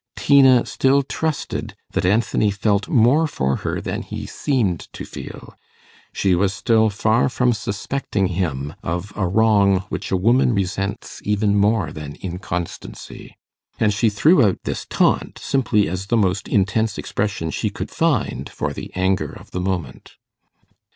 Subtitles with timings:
[0.15, 5.53] Tina still trusted that Anthony felt more for her than he seemed to feel;
[6.11, 11.53] she was still far from suspecting him of a wrong which a woman resents even
[11.55, 13.37] more than inconstancy.
[13.79, 18.49] And she threw out this taunt simply as the most intense expression she could find
[18.49, 20.17] for the anger of the moment.